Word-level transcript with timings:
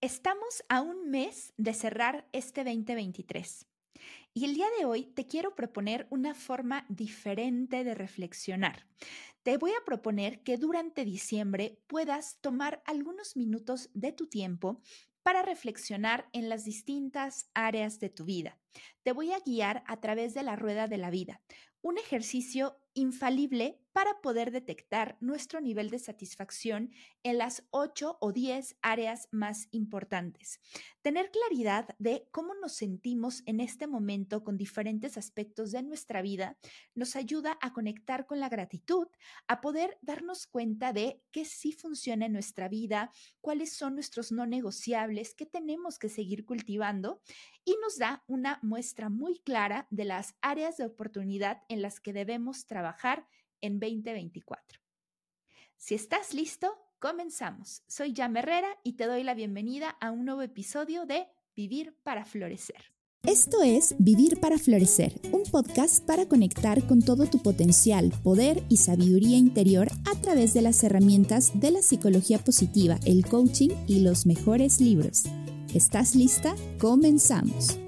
Estamos 0.00 0.62
a 0.68 0.80
un 0.80 1.10
mes 1.10 1.52
de 1.56 1.74
cerrar 1.74 2.28
este 2.30 2.62
2023 2.62 3.66
y 4.32 4.44
el 4.44 4.54
día 4.54 4.68
de 4.78 4.84
hoy 4.84 5.06
te 5.06 5.26
quiero 5.26 5.56
proponer 5.56 6.06
una 6.10 6.36
forma 6.36 6.86
diferente 6.88 7.82
de 7.82 7.96
reflexionar. 7.96 8.86
Te 9.42 9.56
voy 9.56 9.72
a 9.72 9.84
proponer 9.84 10.44
que 10.44 10.56
durante 10.56 11.04
diciembre 11.04 11.80
puedas 11.88 12.38
tomar 12.40 12.80
algunos 12.86 13.36
minutos 13.36 13.90
de 13.92 14.12
tu 14.12 14.28
tiempo 14.28 14.80
para 15.24 15.42
reflexionar 15.42 16.28
en 16.32 16.48
las 16.48 16.64
distintas 16.64 17.50
áreas 17.54 17.98
de 17.98 18.08
tu 18.08 18.24
vida. 18.24 18.56
Te 19.02 19.10
voy 19.10 19.32
a 19.32 19.40
guiar 19.40 19.82
a 19.88 20.00
través 20.00 20.32
de 20.32 20.44
la 20.44 20.54
rueda 20.54 20.86
de 20.86 20.98
la 20.98 21.10
vida, 21.10 21.40
un 21.82 21.98
ejercicio 21.98 22.78
infalible 22.94 23.80
para 23.92 24.20
poder 24.20 24.50
detectar 24.50 25.16
nuestro 25.20 25.60
nivel 25.60 25.90
de 25.90 25.98
satisfacción 25.98 26.92
en 27.22 27.38
las 27.38 27.64
8 27.70 28.18
o 28.20 28.32
10 28.32 28.76
áreas 28.82 29.28
más 29.30 29.68
importantes. 29.70 30.60
Tener 31.02 31.30
claridad 31.30 31.88
de 31.98 32.28
cómo 32.30 32.54
nos 32.54 32.74
sentimos 32.74 33.42
en 33.46 33.60
este 33.60 33.86
momento 33.86 34.44
con 34.44 34.56
diferentes 34.56 35.16
aspectos 35.16 35.72
de 35.72 35.82
nuestra 35.82 36.22
vida 36.22 36.56
nos 36.94 37.16
ayuda 37.16 37.58
a 37.60 37.72
conectar 37.72 38.26
con 38.26 38.40
la 38.40 38.48
gratitud, 38.48 39.08
a 39.46 39.60
poder 39.60 39.98
darnos 40.02 40.46
cuenta 40.46 40.92
de 40.92 41.22
qué 41.30 41.44
sí 41.44 41.72
funciona 41.72 42.26
en 42.26 42.32
nuestra 42.32 42.68
vida, 42.68 43.10
cuáles 43.40 43.72
son 43.72 43.94
nuestros 43.94 44.32
no 44.32 44.46
negociables, 44.46 45.34
qué 45.34 45.46
tenemos 45.46 45.98
que 45.98 46.08
seguir 46.08 46.44
cultivando 46.44 47.20
y 47.64 47.76
nos 47.82 47.98
da 47.98 48.24
una 48.26 48.58
muestra 48.62 49.08
muy 49.08 49.38
clara 49.40 49.86
de 49.90 50.04
las 50.04 50.34
áreas 50.40 50.76
de 50.76 50.86
oportunidad 50.86 51.62
en 51.68 51.82
las 51.82 52.00
que 52.00 52.12
debemos 52.12 52.66
trabajar 52.66 53.26
en 53.60 53.80
2024. 53.80 54.80
Si 55.76 55.94
estás 55.94 56.34
listo, 56.34 56.74
comenzamos. 56.98 57.82
Soy 57.86 58.14
Jam 58.14 58.36
Herrera 58.36 58.68
y 58.82 58.94
te 58.94 59.06
doy 59.06 59.22
la 59.22 59.34
bienvenida 59.34 59.90
a 60.00 60.10
un 60.10 60.24
nuevo 60.24 60.42
episodio 60.42 61.06
de 61.06 61.26
Vivir 61.54 61.94
para 62.02 62.24
Florecer. 62.24 62.92
Esto 63.24 63.62
es 63.62 63.94
Vivir 63.98 64.38
para 64.40 64.58
Florecer, 64.58 65.12
un 65.32 65.42
podcast 65.50 66.04
para 66.04 66.26
conectar 66.26 66.86
con 66.86 67.02
todo 67.02 67.26
tu 67.26 67.42
potencial, 67.42 68.12
poder 68.22 68.62
y 68.68 68.76
sabiduría 68.76 69.36
interior 69.36 69.88
a 70.10 70.20
través 70.20 70.54
de 70.54 70.62
las 70.62 70.82
herramientas 70.84 71.58
de 71.60 71.72
la 71.72 71.82
psicología 71.82 72.38
positiva, 72.38 72.98
el 73.04 73.26
coaching 73.26 73.70
y 73.86 74.00
los 74.00 74.24
mejores 74.24 74.80
libros. 74.80 75.24
¿Estás 75.74 76.14
lista? 76.14 76.54
Comenzamos. 76.78 77.78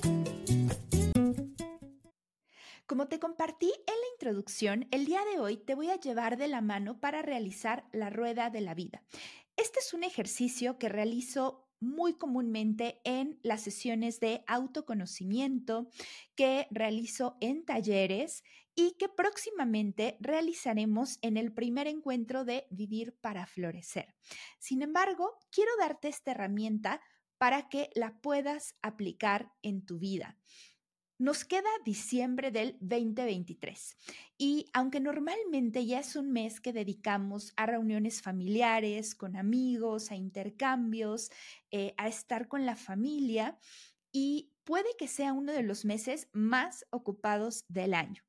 Como 2.91 3.07
te 3.07 3.21
compartí 3.21 3.67
en 3.67 3.95
la 3.95 4.09
introducción, 4.15 4.89
el 4.91 5.07
día 5.07 5.21
de 5.33 5.39
hoy 5.39 5.59
te 5.59 5.77
voy 5.77 5.91
a 5.91 6.01
llevar 6.01 6.37
de 6.37 6.49
la 6.49 6.61
mano 6.61 6.99
para 6.99 7.23
realizar 7.23 7.89
la 7.93 8.11
rueda 8.11 8.51
de 8.51 8.63
la 8.63 8.75
vida. 8.75 9.05
Este 9.57 9.79
es 9.79 9.95
un 9.95 10.03
ejercicio 10.03 10.77
que 10.77 10.89
realizo 10.89 11.71
muy 11.79 12.15
comúnmente 12.15 13.01
en 13.05 13.39
las 13.45 13.63
sesiones 13.63 14.19
de 14.19 14.43
autoconocimiento 14.49 15.87
que 16.35 16.67
realizo 16.73 17.37
en 17.41 17.65
talleres 17.65 18.43
y 18.75 18.97
que 18.99 19.09
próximamente 19.09 20.17
realizaremos 20.19 21.21
en 21.23 21.37
el 21.37 21.53
primer 21.53 21.87
encuentro 21.87 22.45
de 22.45 22.67
Vivir 22.73 23.17
para 23.21 23.47
Florecer. 23.47 24.17
Sin 24.59 24.83
embargo, 24.83 25.39
quiero 25.53 25.71
darte 25.79 26.09
esta 26.09 26.33
herramienta 26.33 27.01
para 27.39 27.69
que 27.69 27.89
la 27.95 28.21
puedas 28.21 28.75
aplicar 28.83 29.53
en 29.63 29.87
tu 29.87 30.01
vida. 30.01 30.37
Nos 31.21 31.45
queda 31.45 31.69
diciembre 31.85 32.51
del 32.51 32.79
2023 32.81 33.95
y 34.39 34.71
aunque 34.73 35.01
normalmente 35.01 35.85
ya 35.85 36.01
es 36.01 36.17
un 36.17 36.33
mes 36.33 36.63
que 36.63 36.73
dedicamos 36.73 37.53
a 37.57 37.67
reuniones 37.67 38.23
familiares, 38.23 39.15
con 39.15 39.37
amigos, 39.37 40.11
a 40.11 40.17
intercambios, 40.17 41.31
eh, 41.73 41.93
a 41.99 42.09
estar 42.09 42.49
con 42.49 42.65
la 42.65 42.75
familia 42.75 43.59
y 44.11 44.51
puede 44.65 44.97
que 44.99 45.09
sea 45.09 45.35
uno 45.35 45.53
de 45.53 45.63
los 45.63 45.85
meses 45.85 46.27
más 46.33 46.87
ocupados 46.89 47.67
del 47.69 47.93
año. 47.93 48.23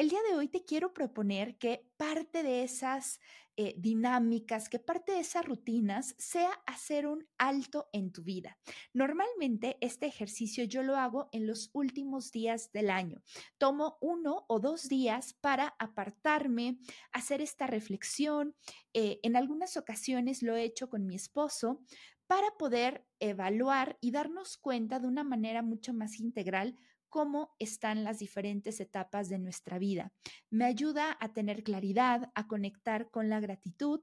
El 0.00 0.08
día 0.08 0.20
de 0.30 0.34
hoy 0.34 0.48
te 0.48 0.64
quiero 0.64 0.94
proponer 0.94 1.58
que 1.58 1.86
parte 1.98 2.42
de 2.42 2.62
esas 2.62 3.20
eh, 3.58 3.74
dinámicas, 3.76 4.70
que 4.70 4.78
parte 4.78 5.12
de 5.12 5.20
esas 5.20 5.44
rutinas 5.44 6.14
sea 6.16 6.52
hacer 6.64 7.06
un 7.06 7.28
alto 7.36 7.90
en 7.92 8.10
tu 8.10 8.22
vida. 8.22 8.56
Normalmente 8.94 9.76
este 9.82 10.06
ejercicio 10.06 10.64
yo 10.64 10.82
lo 10.82 10.96
hago 10.96 11.28
en 11.32 11.46
los 11.46 11.68
últimos 11.74 12.32
días 12.32 12.72
del 12.72 12.88
año. 12.88 13.22
Tomo 13.58 13.98
uno 14.00 14.46
o 14.48 14.58
dos 14.58 14.88
días 14.88 15.34
para 15.34 15.74
apartarme, 15.78 16.78
hacer 17.12 17.42
esta 17.42 17.66
reflexión. 17.66 18.56
Eh, 18.94 19.20
en 19.22 19.36
algunas 19.36 19.76
ocasiones 19.76 20.42
lo 20.42 20.56
he 20.56 20.62
hecho 20.62 20.88
con 20.88 21.04
mi 21.04 21.14
esposo 21.14 21.82
para 22.26 22.50
poder 22.58 23.04
evaluar 23.18 23.98
y 24.00 24.12
darnos 24.12 24.56
cuenta 24.56 24.98
de 24.98 25.08
una 25.08 25.24
manera 25.24 25.60
mucho 25.60 25.92
más 25.92 26.20
integral 26.20 26.74
cómo 27.10 27.54
están 27.58 28.04
las 28.04 28.20
diferentes 28.20 28.80
etapas 28.80 29.28
de 29.28 29.38
nuestra 29.38 29.78
vida. 29.78 30.12
Me 30.48 30.64
ayuda 30.64 31.16
a 31.20 31.32
tener 31.32 31.62
claridad, 31.62 32.30
a 32.34 32.46
conectar 32.46 33.10
con 33.10 33.28
la 33.28 33.40
gratitud. 33.40 34.00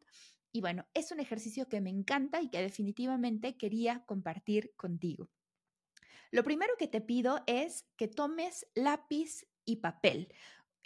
Y 0.51 0.61
bueno, 0.61 0.85
es 0.93 1.11
un 1.11 1.19
ejercicio 1.19 1.67
que 1.67 1.81
me 1.81 1.89
encanta 1.89 2.41
y 2.41 2.49
que 2.49 2.61
definitivamente 2.61 3.57
quería 3.57 4.03
compartir 4.05 4.73
contigo. 4.75 5.29
Lo 6.31 6.43
primero 6.43 6.73
que 6.77 6.87
te 6.87 7.01
pido 7.01 7.41
es 7.47 7.87
que 7.95 8.07
tomes 8.07 8.67
lápiz 8.75 9.47
y 9.65 9.77
papel. 9.77 10.33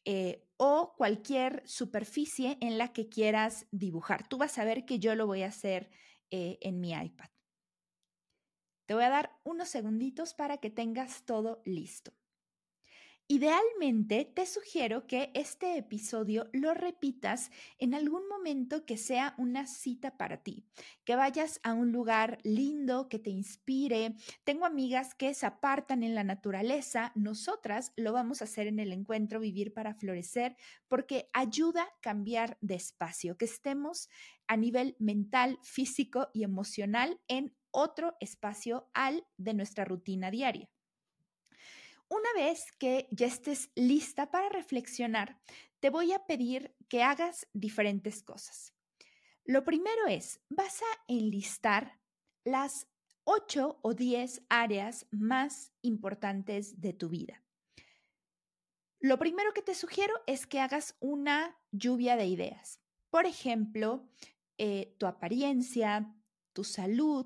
Eh, 0.06 0.48
o 0.58 0.96
cualquier 0.98 1.62
superficie 1.68 2.58
en 2.59 2.80
la 2.80 2.92
que 2.92 3.08
quieras 3.08 3.68
dibujar. 3.72 4.28
Tú 4.28 4.38
vas 4.38 4.58
a 4.58 4.66
ver 4.66 4.86
que 4.86 4.98
yo 4.98 5.14
lo 5.16 5.28
voy 5.28 5.44
a 5.44 5.48
hacer 5.48 5.92
eh, 6.32 6.58
en 6.62 6.80
mi 6.80 6.92
iPad. 6.92 7.30
Te 8.91 8.96
voy 8.96 9.06
a 9.06 9.09
dar 9.09 9.40
unos 9.46 9.69
segunditos 9.69 10.34
para 10.34 10.57
que 10.57 10.69
tengas 10.69 11.24
todo 11.24 11.62
listo. 11.63 12.12
Idealmente, 13.29 14.25
te 14.25 14.46
sugiero 14.46 15.07
que 15.07 15.31
este 15.34 15.78
episodio 15.78 16.50
lo 16.52 16.74
repitas 16.74 17.52
en 17.79 17.94
algún 17.94 18.28
momento 18.28 18.85
que 18.85 18.97
sea 18.97 19.34
una 19.38 19.66
cita 19.66 20.18
para 20.18 20.44
ti, 20.44 20.66
que 21.06 21.16
vayas 21.16 21.62
a 21.63 21.74
un 21.74 21.94
lugar 21.94 22.40
lindo, 22.44 23.07
que 23.07 23.18
te 23.18 23.29
inspire. 23.29 24.16
Tengo 24.44 24.66
amigas 24.66 25.16
que 25.16 25.34
se 25.34 25.46
apartan 25.46 26.03
en 26.03 26.13
la 26.13 26.25
naturaleza, 26.25 27.13
nosotras 27.16 27.94
lo 27.96 28.12
vamos 28.12 28.41
a 28.41 28.44
hacer 28.44 28.68
en 28.68 28.81
el 28.81 28.91
encuentro 28.91 29.40
Vivir 29.40 29.73
para 29.73 29.94
Florecer, 29.94 30.58
porque 30.90 31.29
ayuda 31.31 31.84
a 31.84 31.94
cambiar 32.02 32.58
de 32.59 32.75
espacio, 32.75 33.38
que 33.38 33.46
estemos 33.46 34.09
a 34.47 34.58
nivel 34.58 34.97
mental, 35.00 35.58
físico 35.63 36.28
y 36.34 36.44
emocional 36.44 37.22
en 37.29 37.56
otro 37.72 38.16
espacio 38.20 38.90
al 38.94 39.26
de 39.38 39.54
nuestra 39.54 39.86
rutina 39.86 40.32
diaria. 40.32 40.70
Una 42.08 42.34
vez 42.36 42.72
que 42.74 43.08
ya 43.12 43.28
estés 43.28 43.72
lista 43.76 44.32
para 44.32 44.50
reflexionar, 44.50 45.40
te 45.80 45.90
voy 45.90 46.12
a 46.12 46.26
pedir 46.26 46.76
que 46.90 47.04
hagas 47.04 47.48
diferentes 47.54 48.22
cosas. 48.22 48.74
Lo 49.46 49.64
primero 49.64 50.08
es, 50.08 50.42
vas 50.50 50.82
a 50.82 51.04
enlistar 51.08 52.00
las 52.44 52.88
8 53.24 53.80
o 53.82 53.94
10 53.94 54.44
áreas 54.50 55.08
más 55.12 55.72
importantes 55.82 56.82
de 56.82 56.94
tu 56.94 57.09
vida. 57.09 57.44
Lo 59.00 59.18
primero 59.18 59.53
que 59.53 59.62
te 59.62 59.74
sugiero 59.74 60.14
es 60.28 60.46
que 60.46 60.59
hagas 60.59 60.96
una 61.00 61.58
lluvia 61.72 62.16
de 62.16 62.28
ideas. 62.28 62.80
Por 63.09 63.26
ejemplo, 63.26 64.08
eh, 64.58 64.96
tu 65.00 65.08
apariencia, 65.08 66.14
tu 66.53 66.64
salud, 66.64 67.26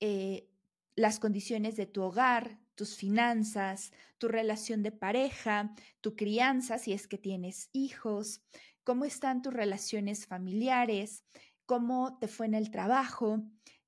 eh, 0.00 0.48
las 0.96 1.18
condiciones 1.18 1.76
de 1.76 1.86
tu 1.86 2.02
hogar, 2.02 2.58
tus 2.74 2.96
finanzas, 2.96 3.92
tu 4.18 4.28
relación 4.28 4.82
de 4.82 4.92
pareja, 4.92 5.74
tu 6.00 6.16
crianza, 6.16 6.78
si 6.78 6.92
es 6.92 7.06
que 7.06 7.18
tienes 7.18 7.68
hijos, 7.72 8.42
cómo 8.84 9.04
están 9.04 9.42
tus 9.42 9.52
relaciones 9.52 10.26
familiares, 10.26 11.24
cómo 11.66 12.18
te 12.18 12.28
fue 12.28 12.46
en 12.46 12.54
el 12.54 12.70
trabajo, 12.70 13.42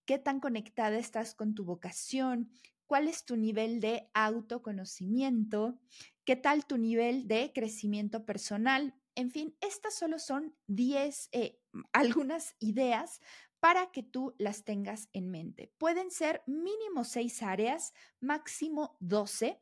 qué 0.04 0.18
tan 0.18 0.40
conectada 0.40 0.98
estás 0.98 1.34
con 1.34 1.54
tu 1.54 1.64
vocación, 1.64 2.50
cuál 2.86 3.08
es 3.08 3.24
tu 3.24 3.36
nivel 3.36 3.80
de 3.80 4.10
autoconocimiento, 4.14 5.78
qué 6.24 6.36
tal 6.36 6.66
tu 6.66 6.76
nivel 6.76 7.26
de 7.26 7.50
crecimiento 7.54 8.24
personal. 8.24 8.94
En 9.14 9.30
fin, 9.30 9.56
estas 9.60 9.94
solo 9.94 10.18
son 10.18 10.54
10, 10.66 11.30
eh, 11.32 11.58
algunas 11.92 12.54
ideas 12.58 13.20
para 13.62 13.92
que 13.92 14.02
tú 14.02 14.34
las 14.38 14.64
tengas 14.64 15.08
en 15.12 15.30
mente. 15.30 15.72
Pueden 15.78 16.10
ser 16.10 16.42
mínimo 16.46 17.04
seis 17.04 17.44
áreas, 17.44 17.94
máximo 18.18 18.96
12, 18.98 19.60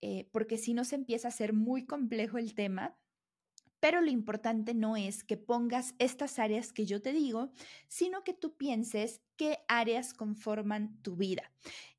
eh, 0.00 0.26
porque 0.32 0.56
si 0.56 0.72
no 0.72 0.84
se 0.84 0.94
empieza 0.94 1.28
a 1.28 1.32
ser 1.32 1.52
muy 1.52 1.84
complejo 1.84 2.38
el 2.38 2.54
tema. 2.54 2.96
Pero 3.78 4.00
lo 4.00 4.10
importante 4.10 4.72
no 4.72 4.96
es 4.96 5.22
que 5.22 5.36
pongas 5.36 5.94
estas 5.98 6.38
áreas 6.38 6.72
que 6.72 6.86
yo 6.86 7.02
te 7.02 7.12
digo, 7.12 7.52
sino 7.88 8.24
que 8.24 8.32
tú 8.32 8.56
pienses 8.56 9.20
qué 9.36 9.58
áreas 9.68 10.14
conforman 10.14 10.96
tu 11.02 11.16
vida. 11.16 11.52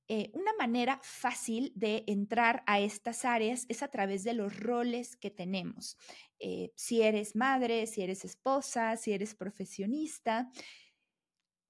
Eh, 0.07 0.31
una 0.33 0.53
manera 0.57 0.99
fácil 1.03 1.71
de 1.75 2.03
entrar 2.07 2.63
a 2.65 2.79
estas 2.79 3.25
áreas 3.25 3.67
es 3.69 3.83
a 3.83 3.89
través 3.89 4.23
de 4.23 4.33
los 4.33 4.59
roles 4.59 5.15
que 5.15 5.29
tenemos. 5.29 5.97
Eh, 6.39 6.71
si 6.75 7.03
eres 7.03 7.35
madre, 7.35 7.85
si 7.85 8.01
eres 8.01 8.25
esposa, 8.25 8.97
si 8.97 9.13
eres 9.13 9.35
profesionista, 9.35 10.49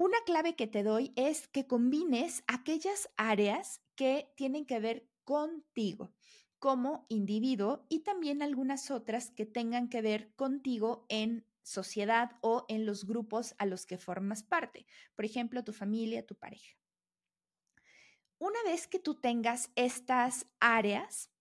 Una 0.03 0.17
clave 0.25 0.57
que 0.57 0.67
te 0.67 0.83
doy 0.83 1.13
es 1.15 1.47
que 1.47 1.65
combines 1.65 2.43
aquellas 2.47 3.09
áreas 3.15 3.81
que 3.95 4.33
tienen 4.35 4.65
que 4.65 4.81
ver 4.81 5.09
contigo 5.23 6.13
como 6.59 7.05
individuo 7.07 7.85
y 7.87 8.01
también 8.01 8.41
algunas 8.41 8.91
otras 8.91 9.31
que 9.31 9.45
tengan 9.45 9.87
que 9.87 10.01
ver 10.01 10.33
contigo 10.35 11.05
en 11.07 11.47
sociedad 11.61 12.31
o 12.41 12.65
en 12.67 12.85
los 12.85 13.05
grupos 13.05 13.55
a 13.59 13.65
los 13.65 13.85
que 13.85 13.97
formas 13.97 14.43
parte. 14.43 14.85
Por 15.15 15.23
ejemplo, 15.23 15.63
tu 15.63 15.71
familia, 15.71 16.27
tu 16.27 16.35
pareja. 16.35 16.75
Una 18.39 18.61
vez 18.65 18.87
que 18.87 18.99
tú 18.99 19.15
tengas 19.15 19.71
estas 19.75 20.47
áreas, 20.59 21.31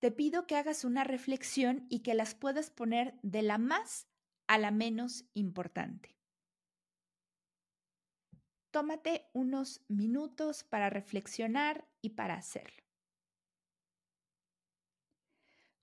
te 0.00 0.10
pido 0.10 0.48
que 0.48 0.56
hagas 0.56 0.84
una 0.84 1.04
reflexión 1.04 1.86
y 1.88 2.00
que 2.00 2.14
las 2.14 2.34
puedas 2.34 2.68
poner 2.68 3.14
de 3.22 3.42
la 3.42 3.58
más 3.58 4.08
a 4.48 4.58
la 4.58 4.72
menos 4.72 5.24
importante. 5.34 6.16
Tómate 8.72 9.28
unos 9.34 9.82
minutos 9.88 10.64
para 10.64 10.88
reflexionar 10.88 11.86
y 12.00 12.10
para 12.10 12.34
hacerlo. 12.34 12.82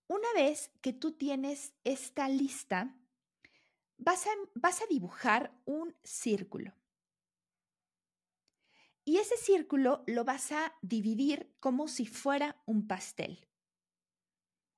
Una 0.08 0.28
vez 0.34 0.72
que 0.82 0.92
tú 0.92 1.12
tienes 1.12 1.76
esta 1.84 2.28
lista, 2.28 2.98
vas 3.98 4.26
a, 4.26 4.32
vas 4.56 4.82
a 4.82 4.88
dibujar 4.88 5.56
un 5.66 5.96
círculo. 6.04 6.74
Y 9.06 9.18
ese 9.18 9.38
círculo 9.38 10.04
lo 10.08 10.26
vas 10.26 10.52
a 10.52 10.76
dividir 10.82 11.56
como 11.60 11.88
si 11.88 12.08
fuera 12.08 12.60
un 12.66 12.88
pastel. 12.88 13.48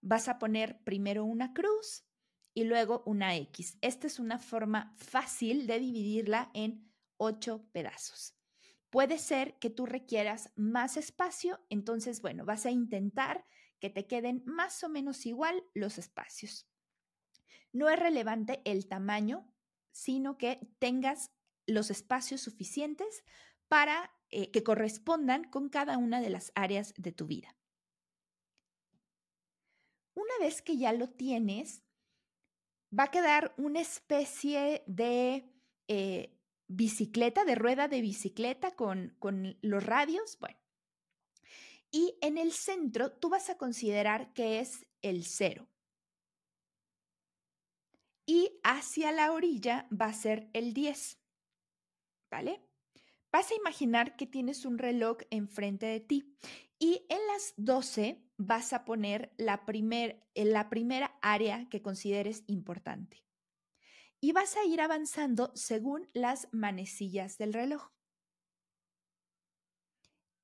Vas 0.01 0.27
a 0.27 0.37
poner 0.37 0.83
primero 0.83 1.23
una 1.23 1.53
cruz 1.53 2.03
y 2.53 2.65
luego 2.65 3.03
una 3.05 3.37
X. 3.37 3.77
Esta 3.79 4.07
es 4.07 4.19
una 4.19 4.37
forma 4.37 4.93
fácil 4.97 5.65
de 5.65 5.79
dividirla 5.79 6.51
en 6.53 6.90
ocho 7.21 7.69
pedazos. 7.71 8.35
Puede 8.89 9.19
ser 9.19 9.57
que 9.59 9.69
tú 9.69 9.85
requieras 9.85 10.51
más 10.55 10.97
espacio, 10.97 11.63
entonces, 11.69 12.21
bueno, 12.21 12.45
vas 12.45 12.65
a 12.65 12.71
intentar 12.71 13.45
que 13.79 13.91
te 13.91 14.07
queden 14.07 14.43
más 14.45 14.83
o 14.83 14.89
menos 14.89 15.25
igual 15.25 15.63
los 15.73 15.97
espacios. 15.99 16.67
No 17.71 17.89
es 17.89 17.99
relevante 17.99 18.61
el 18.65 18.87
tamaño, 18.87 19.47
sino 19.91 20.37
que 20.37 20.59
tengas 20.79 21.31
los 21.67 21.91
espacios 21.91 22.41
suficientes 22.41 23.23
para 23.67 24.11
eh, 24.29 24.49
que 24.51 24.63
correspondan 24.63 25.43
con 25.43 25.69
cada 25.69 25.97
una 25.97 26.21
de 26.21 26.31
las 26.31 26.51
áreas 26.55 26.93
de 26.97 27.11
tu 27.11 27.27
vida. 27.27 27.55
Una 30.15 30.37
vez 30.39 30.61
que 30.61 30.77
ya 30.77 30.91
lo 30.91 31.07
tienes, 31.07 31.83
va 32.97 33.05
a 33.05 33.11
quedar 33.11 33.53
una 33.57 33.79
especie 33.79 34.83
de 34.87 35.49
eh, 35.87 36.40
bicicleta, 36.71 37.45
de 37.45 37.55
rueda 37.55 37.87
de 37.87 38.01
bicicleta 38.01 38.71
con, 38.71 39.15
con 39.19 39.57
los 39.61 39.83
radios. 39.83 40.37
Bueno, 40.39 40.57
y 41.91 42.17
en 42.21 42.37
el 42.37 42.53
centro 42.53 43.11
tú 43.11 43.29
vas 43.29 43.49
a 43.49 43.57
considerar 43.57 44.33
que 44.33 44.59
es 44.59 44.85
el 45.01 45.25
cero. 45.25 45.67
Y 48.25 48.59
hacia 48.63 49.11
la 49.11 49.33
orilla 49.33 49.87
va 49.91 50.05
a 50.05 50.13
ser 50.13 50.49
el 50.53 50.73
10. 50.73 51.19
¿Vale? 52.29 52.61
Vas 53.31 53.51
a 53.51 53.55
imaginar 53.55 54.15
que 54.15 54.25
tienes 54.25 54.65
un 54.65 54.77
reloj 54.77 55.17
enfrente 55.29 55.85
de 55.85 55.99
ti 55.99 56.37
y 56.79 57.05
en 57.09 57.19
las 57.27 57.53
12 57.57 58.23
vas 58.37 58.73
a 58.73 58.85
poner 58.85 59.33
la, 59.37 59.65
primer, 59.65 60.25
la 60.33 60.69
primera 60.69 61.17
área 61.21 61.67
que 61.69 61.81
consideres 61.81 62.43
importante 62.47 63.30
y 64.21 64.31
vas 64.33 64.55
a 64.55 64.63
ir 64.63 64.79
avanzando 64.79 65.51
según 65.55 66.07
las 66.13 66.47
manecillas 66.51 67.37
del 67.37 67.53
reloj. 67.53 67.89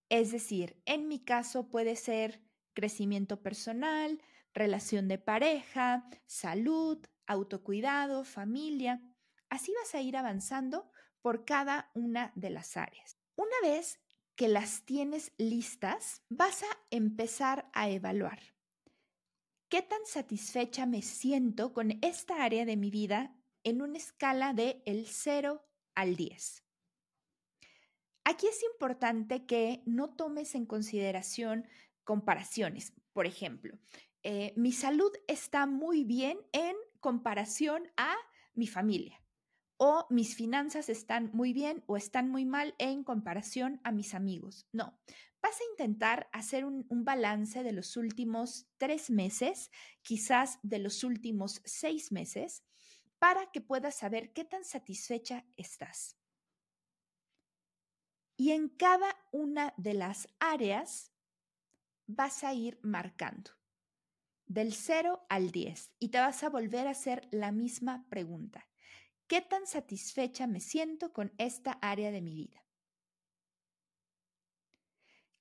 Es 0.09 0.31
decir, 0.31 0.81
en 0.85 1.07
mi 1.07 1.23
caso 1.23 1.69
puede 1.69 1.95
ser 1.95 2.41
crecimiento 2.73 3.41
personal, 3.43 4.21
relación 4.53 5.07
de 5.07 5.19
pareja, 5.19 6.09
salud, 6.25 7.05
autocuidado, 7.27 8.23
familia. 8.23 9.01
Así 9.49 9.73
vas 9.79 9.93
a 9.93 10.01
ir 10.01 10.17
avanzando 10.17 10.89
por 11.21 11.45
cada 11.45 11.91
una 11.93 12.31
de 12.35 12.49
las 12.49 12.77
áreas. 12.77 13.17
Una 13.35 13.55
vez 13.61 13.99
que 14.35 14.47
las 14.47 14.85
tienes 14.85 15.33
listas, 15.37 16.23
vas 16.29 16.63
a 16.63 16.67
empezar 16.89 17.69
a 17.73 17.89
evaluar. 17.89 18.39
¿Qué 19.69 19.81
tan 19.81 20.05
satisfecha 20.05 20.85
me 20.85 21.01
siento 21.01 21.73
con 21.73 21.99
esta 22.01 22.43
área 22.43 22.65
de 22.65 22.77
mi 22.77 22.89
vida 22.89 23.36
en 23.67 23.81
una 23.81 23.97
escala 23.97 24.53
de 24.53 24.81
el 24.85 25.07
0 25.07 25.61
al 25.93 26.15
10. 26.15 26.63
Aquí 28.23 28.47
es 28.47 28.63
importante 28.63 29.45
que 29.45 29.83
no 29.85 30.15
tomes 30.15 30.55
en 30.55 30.65
consideración 30.65 31.67
comparaciones. 32.05 32.93
Por 33.11 33.25
ejemplo, 33.25 33.77
eh, 34.23 34.53
mi 34.55 34.71
salud 34.71 35.11
está 35.27 35.65
muy 35.65 36.05
bien 36.05 36.37
en 36.53 36.77
comparación 37.01 37.91
a 37.97 38.15
mi 38.53 38.67
familia 38.67 39.21
o 39.75 40.07
mis 40.09 40.37
finanzas 40.37 40.87
están 40.87 41.29
muy 41.33 41.51
bien 41.51 41.83
o 41.87 41.97
están 41.97 42.29
muy 42.29 42.45
mal 42.45 42.73
en 42.77 43.03
comparación 43.03 43.81
a 43.83 43.91
mis 43.91 44.13
amigos. 44.13 44.65
No, 44.71 44.97
vas 45.41 45.59
a 45.59 45.71
intentar 45.71 46.29
hacer 46.31 46.63
un, 46.63 46.85
un, 46.87 47.03
balance 47.03 47.63
de 47.63 47.73
los 47.73 47.97
últimos 47.97 48.69
tres 48.77 49.09
meses, 49.09 49.71
quizás 50.03 50.57
de 50.63 50.79
los 50.79 51.03
últimos 51.03 51.61
seis 51.65 52.13
meses, 52.13 52.63
para 53.19 53.51
que 53.51 53.61
puedas 53.61 53.95
saber 53.95 54.33
qué 54.33 54.45
tan 54.45 54.63
satisfecha 54.63 55.45
estás. 55.55 56.17
Y 58.35 58.51
en 58.51 58.69
cada 58.69 59.15
una 59.31 59.73
de 59.77 59.93
las 59.95 60.27
áreas 60.39 61.11
vas 62.05 62.43
a 62.43 62.53
ir 62.53 62.79
marcando 62.83 63.51
del 64.45 64.73
0 64.73 65.25
al 65.29 65.51
10 65.51 65.91
y 65.99 66.09
te 66.09 66.19
vas 66.19 66.43
a 66.43 66.49
volver 66.49 66.87
a 66.87 66.91
hacer 66.91 67.27
la 67.31 67.51
misma 67.51 68.07
pregunta. 68.09 68.67
¿Qué 69.27 69.41
tan 69.41 69.67
satisfecha 69.67 70.47
me 70.47 70.61
siento 70.61 71.11
con 71.11 71.33
esta 71.37 71.73
área 71.81 72.11
de 72.11 72.21
mi 72.21 72.33
vida? 72.33 72.63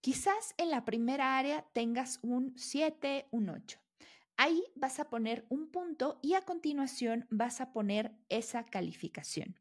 Quizás 0.00 0.54
en 0.56 0.70
la 0.70 0.84
primera 0.84 1.38
área 1.38 1.62
tengas 1.72 2.18
un 2.22 2.56
7, 2.58 3.28
un 3.30 3.48
8. 3.48 3.80
Ahí 4.36 4.64
vas 4.74 5.00
a 5.00 5.08
poner 5.08 5.46
un 5.48 5.68
punto 5.70 6.18
y 6.22 6.34
a 6.34 6.42
continuación 6.42 7.26
vas 7.30 7.60
a 7.60 7.72
poner 7.72 8.12
esa 8.28 8.66
calificación. 8.66 9.58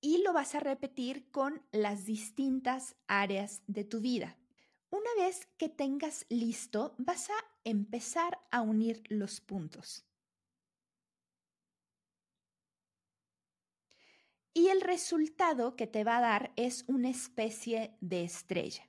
Y 0.00 0.22
lo 0.22 0.32
vas 0.32 0.54
a 0.54 0.60
repetir 0.60 1.30
con 1.30 1.62
las 1.72 2.04
distintas 2.04 2.96
áreas 3.06 3.62
de 3.66 3.84
tu 3.84 4.00
vida. 4.00 4.36
Una 4.90 5.10
vez 5.18 5.46
que 5.56 5.68
tengas 5.68 6.24
listo, 6.28 6.94
vas 6.98 7.30
a 7.30 7.34
empezar 7.64 8.40
a 8.50 8.62
unir 8.62 9.02
los 9.08 9.40
puntos. 9.40 10.04
Y 14.54 14.68
el 14.68 14.80
resultado 14.80 15.76
que 15.76 15.86
te 15.86 16.02
va 16.02 16.18
a 16.18 16.20
dar 16.20 16.52
es 16.56 16.84
una 16.88 17.10
especie 17.10 17.96
de 18.00 18.24
estrella. 18.24 18.88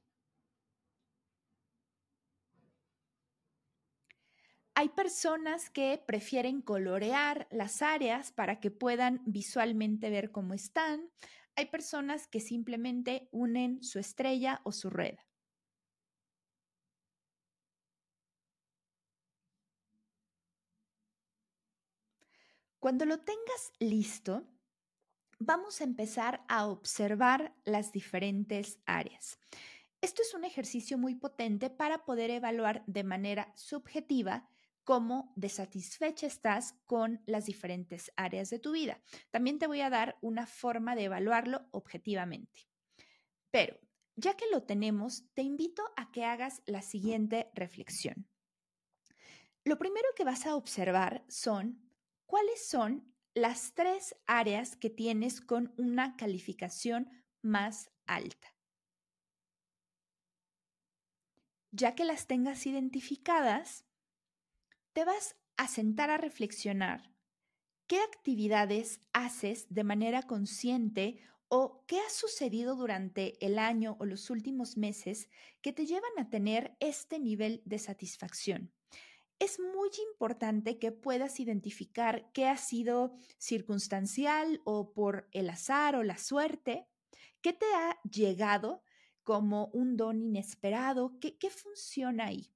Hay 4.79 4.88
personas 4.88 5.69
que 5.69 6.01
prefieren 6.07 6.62
colorear 6.62 7.50
las 7.51 7.81
áreas 7.81 8.31
para 8.31 8.62
que 8.62 8.71
puedan 8.71 9.21
visualmente 9.25 10.09
ver 10.09 10.31
cómo 10.31 10.53
están. 10.53 11.12
Hay 11.57 11.65
personas 11.65 12.27
que 12.27 12.39
simplemente 12.39 13.27
unen 13.33 13.83
su 13.83 14.00
estrella 14.00 14.62
o 14.63 14.71
su 14.71 14.89
rueda. 14.89 15.27
Cuando 22.79 23.03
lo 23.03 23.19
tengas 23.19 23.74
listo, 23.79 24.48
vamos 25.39 25.81
a 25.81 25.83
empezar 25.83 26.45
a 26.48 26.67
observar 26.67 27.53
las 27.65 27.91
diferentes 27.91 28.79
áreas. 28.86 29.39
Esto 30.00 30.21
es 30.21 30.33
un 30.33 30.45
ejercicio 30.45 30.98
muy 30.98 31.15
potente 31.15 31.69
para 31.69 32.05
poder 32.05 32.29
evaluar 32.29 32.81
de 32.88 33.03
manera 33.03 33.51
subjetiva 33.57 34.48
cómo 34.83 35.33
desatisfecha 35.36 36.27
estás 36.27 36.75
con 36.86 37.21
las 37.25 37.45
diferentes 37.45 38.12
áreas 38.15 38.50
de 38.50 38.59
tu 38.59 38.71
vida. 38.71 39.01
También 39.31 39.59
te 39.59 39.67
voy 39.67 39.81
a 39.81 39.89
dar 39.89 40.17
una 40.21 40.48
forma 40.48 40.95
de 40.95 41.05
evaluarlo 41.05 41.67
objetivamente. 41.71 42.67
Pero, 43.51 43.79
ya 44.15 44.36
que 44.36 44.45
lo 44.51 44.63
tenemos, 44.63 45.25
te 45.33 45.41
invito 45.43 45.83
a 45.95 46.12
que 46.12 46.25
hagas 46.25 46.62
la 46.65 46.81
siguiente 46.81 47.50
reflexión. 47.53 48.27
Lo 49.63 49.77
primero 49.77 50.07
que 50.15 50.24
vas 50.24 50.45
a 50.45 50.55
observar 50.55 51.24
son 51.27 51.91
cuáles 52.25 52.67
son 52.67 53.13
las 53.33 53.74
tres 53.74 54.15
áreas 54.25 54.75
que 54.75 54.89
tienes 54.89 55.41
con 55.41 55.74
una 55.77 56.15
calificación 56.15 57.09
más 57.41 57.91
alta. 58.05 58.55
Ya 61.71 61.93
que 61.93 62.03
las 62.03 62.25
tengas 62.25 62.65
identificadas, 62.65 63.86
te 65.00 65.06
vas 65.06 65.38
a 65.56 65.70
sentar 65.70 66.10
a 66.10 66.18
reflexionar 66.18 67.15
¿Qué 67.88 68.01
actividades 68.01 69.00
haces 69.13 69.65
de 69.70 69.86
manera 69.86 70.24
consciente 70.24 71.22
o 71.48 71.86
qué 71.88 72.00
ha 72.00 72.10
sucedido 72.10 72.75
durante 72.75 73.38
el 73.46 73.60
año 73.60 73.96
o 74.01 74.06
los 74.06 74.29
últimos 74.29 74.75
meses 74.75 75.29
que 75.62 75.72
te 75.72 75.86
llevan 75.86 76.12
a 76.18 76.29
tener 76.29 76.75
este 76.82 77.18
nivel 77.18 77.62
de 77.63 77.79
satisfacción? 77.79 78.74
Es 79.39 79.58
muy 79.58 79.89
importante 80.12 80.79
que 80.79 80.91
puedas 80.91 81.39
identificar 81.39 82.29
qué 82.34 82.50
ha 82.50 82.58
sido 82.58 83.13
circunstancial 83.38 84.60
o 84.65 84.91
por 84.91 85.29
el 85.32 85.50
azar 85.50 85.96
o 85.96 86.03
la 86.03 86.18
suerte, 86.18 86.89
qué 87.41 87.53
te 87.53 87.68
ha 87.74 87.98
llegado 88.03 88.84
como 89.24 89.68
un 89.68 89.96
don 89.96 90.22
inesperado, 90.22 91.18
qué, 91.22 91.50
funciona 91.50 92.25
ahí. 92.25 92.51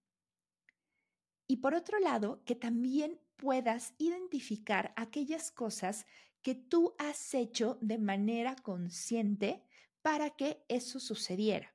Y 1.47 1.57
por 1.57 1.73
otro 1.73 1.99
lado, 1.99 2.41
que 2.45 2.55
también 2.55 3.19
puedas 3.35 3.93
identificar 3.97 4.93
aquellas 4.95 5.51
cosas 5.51 6.05
que 6.41 6.55
tú 6.55 6.95
has 6.97 7.33
hecho 7.33 7.77
de 7.81 7.97
manera 7.97 8.55
consciente 8.55 9.63
para 10.01 10.31
que 10.31 10.63
eso 10.67 10.99
sucediera. 10.99 11.73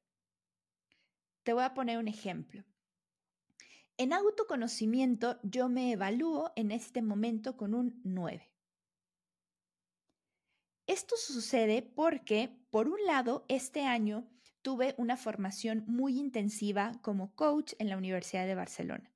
Te 1.43 1.53
voy 1.53 1.65
a 1.65 1.75
poner 1.75 1.99
un 1.99 2.09
ejemplo. 2.09 2.65
En 3.97 4.13
autoconocimiento 4.13 5.41
yo 5.43 5.69
me 5.69 5.91
evalúo 5.91 6.53
en 6.55 6.71
este 6.71 7.03
momento 7.03 7.57
con 7.57 7.75
un 7.75 8.01
9. 8.05 8.53
Esto 10.87 11.17
sucede 11.17 11.83
porque, 11.83 12.51
por 12.71 12.89
un 12.89 13.05
lado, 13.05 13.45
este 13.49 13.85
año 13.85 14.27
tuve 14.63 14.95
una 14.99 15.17
formación 15.17 15.85
muy 15.87 16.19
intensiva 16.19 16.93
como 17.03 17.35
coach 17.35 17.73
en 17.79 17.89
la 17.89 17.97
Universidad 17.97 18.47
de 18.47 18.55
Barcelona. 18.55 19.11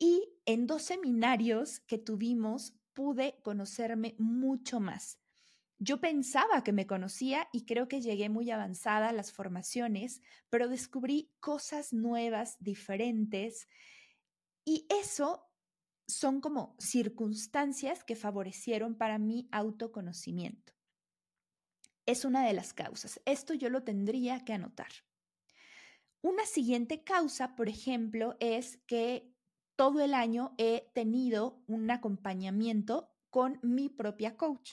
Y 0.00 0.32
en 0.46 0.66
dos 0.66 0.82
seminarios 0.82 1.78
que 1.78 1.98
tuvimos 1.98 2.74
pude 2.94 3.38
conocerme 3.42 4.16
mucho 4.18 4.80
más. 4.80 5.20
Yo 5.78 6.00
pensaba 6.00 6.64
que 6.64 6.72
me 6.72 6.86
conocía 6.86 7.48
y 7.52 7.64
creo 7.66 7.86
que 7.86 8.00
llegué 8.00 8.28
muy 8.28 8.50
avanzada 8.50 9.10
a 9.10 9.12
las 9.12 9.30
formaciones, 9.30 10.22
pero 10.48 10.68
descubrí 10.68 11.30
cosas 11.38 11.92
nuevas, 11.92 12.56
diferentes, 12.60 13.68
y 14.64 14.86
eso 14.88 15.46
son 16.06 16.40
como 16.40 16.76
circunstancias 16.78 18.04
que 18.04 18.16
favorecieron 18.16 18.94
para 18.96 19.18
mi 19.18 19.48
autoconocimiento. 19.52 20.72
Es 22.06 22.24
una 22.24 22.44
de 22.46 22.52
las 22.52 22.72
causas. 22.74 23.20
Esto 23.24 23.54
yo 23.54 23.70
lo 23.70 23.84
tendría 23.84 24.44
que 24.44 24.52
anotar. 24.52 24.90
Una 26.22 26.44
siguiente 26.44 27.04
causa, 27.04 27.54
por 27.56 27.68
ejemplo, 27.68 28.36
es 28.40 28.78
que 28.86 29.29
todo 29.80 30.02
el 30.02 30.12
año 30.12 30.54
he 30.58 30.90
tenido 30.92 31.64
un 31.66 31.90
acompañamiento 31.90 33.08
con 33.30 33.58
mi 33.62 33.88
propia 33.88 34.36
coach. 34.36 34.72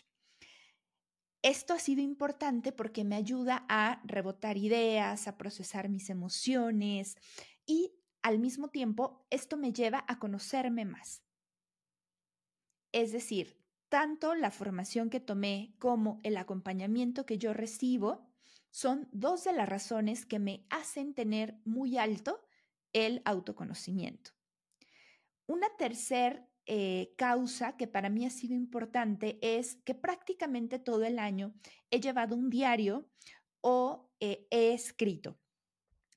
Esto 1.42 1.74
ha 1.74 1.80
sido 1.80 2.02
importante 2.02 2.74
porque 2.74 3.06
me 3.06 3.16
ayuda 3.16 3.66
a 3.70 4.02
rebotar 4.04 4.58
ideas, 4.58 5.30
a 5.30 5.38
procesar 5.38 5.88
mis 5.88 6.10
emociones 6.10 7.16
y 7.66 7.94
al 8.22 8.38
mismo 8.40 8.68
tiempo 8.68 9.26
esto 9.30 9.56
me 9.56 9.72
lleva 9.72 10.04
a 10.10 10.20
conocerme 10.20 10.84
más. 10.84 11.24
Es 12.92 13.14
decir, 13.14 13.64
tanto 13.88 14.36
la 14.36 14.52
formación 14.52 15.10
que 15.10 15.22
tomé 15.22 15.74
como 15.80 16.20
el 16.24 16.36
acompañamiento 16.36 17.26
que 17.26 17.38
yo 17.38 17.54
recibo 17.54 18.28
son 18.72 19.08
dos 19.14 19.46
de 19.46 19.54
las 19.54 19.70
razones 19.70 20.26
que 20.26 20.40
me 20.40 20.66
hacen 20.70 21.14
tener 21.14 21.62
muy 21.64 21.98
alto 21.98 22.46
el 22.92 23.22
autoconocimiento. 23.24 24.37
Una 25.48 25.70
tercera 25.78 26.46
eh, 26.66 27.14
causa 27.18 27.78
que 27.78 27.88
para 27.88 28.10
mí 28.10 28.26
ha 28.26 28.30
sido 28.30 28.54
importante 28.54 29.40
es 29.42 29.76
que 29.86 29.96
prácticamente 29.96 30.80
todo 30.80 31.06
el 31.06 31.18
año 31.18 31.54
he 31.90 32.02
llevado 32.02 32.36
un 32.36 32.50
diario 32.50 33.10
o 33.62 34.10
eh, 34.20 34.46
he 34.52 34.74
escrito, 34.74 35.38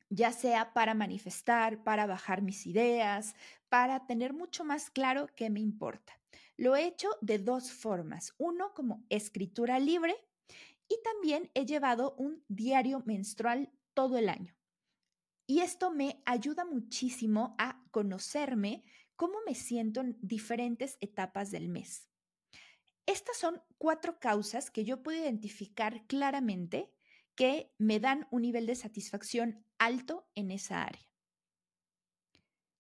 ya 0.09 0.33
sea 0.33 0.73
para 0.73 0.95
manifestar, 0.95 1.85
para 1.85 2.07
bajar 2.07 2.43
mis 2.43 2.67
ideas, 2.67 3.37
para 3.69 4.07
tener 4.07 4.33
mucho 4.33 4.65
más 4.65 4.91
claro 4.91 5.29
qué 5.37 5.51
me 5.51 5.61
importa. 5.61 6.21
Lo 6.57 6.75
he 6.75 6.85
hecho 6.85 7.09
de 7.21 7.39
dos 7.39 7.71
formas. 7.71 8.35
Uno 8.37 8.75
como 8.75 9.05
escritura 9.09 9.79
libre 9.79 10.17
y 10.89 11.01
también 11.05 11.49
he 11.55 11.65
llevado 11.65 12.15
un 12.19 12.45
diario 12.49 13.03
menstrual 13.07 13.71
todo 13.95 14.19
el 14.19 14.29
año. 14.29 14.55
Y 15.47 15.61
esto 15.61 15.91
me 15.91 16.23
ayuda 16.27 16.65
muchísimo 16.65 17.55
a 17.59 17.83
conocerme 17.91 18.85
cómo 19.21 19.37
me 19.45 19.55
siento 19.55 20.01
en 20.01 20.17
diferentes 20.23 20.97
etapas 21.03 21.51
del 21.51 21.69
mes. 21.69 22.09
Estas 23.05 23.37
son 23.37 23.63
cuatro 23.77 24.19
causas 24.19 24.71
que 24.71 24.87
yo 24.87 25.03
puedo 25.03 25.19
identificar 25.19 26.07
claramente 26.07 26.91
que 27.35 27.71
me 27.77 28.01
dan 28.01 28.27
un 28.31 28.41
nivel 28.41 28.65
de 28.65 28.75
satisfacción 28.75 29.63
alto 29.77 30.27
en 30.35 30.51
esa 30.51 30.85
área. 30.85 31.07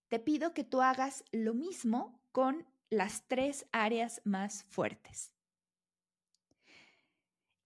Te 0.08 0.18
pido 0.18 0.54
que 0.54 0.64
tú 0.64 0.80
hagas 0.80 1.24
lo 1.30 1.52
mismo 1.52 2.22
con 2.32 2.66
las 2.88 3.28
tres 3.28 3.66
áreas 3.70 4.22
más 4.24 4.64
fuertes. 4.64 5.34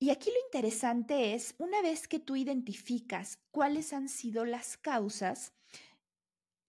Y 0.01 0.11
aquí 0.11 0.31
lo 0.31 0.47
interesante 0.47 1.35
es, 1.35 1.55
una 1.59 1.81
vez 1.81 2.09
que 2.09 2.19
tú 2.19 2.35
identificas 2.35 3.39
cuáles 3.53 3.93
han 3.93 4.09
sido 4.09 4.45
las 4.45 4.77
causas, 4.77 5.53